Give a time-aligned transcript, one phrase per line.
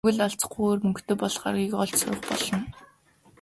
[0.03, 2.57] Тэгвэл алзахгүйгээр мөнгөтэй болох аргыг олж сурах болно.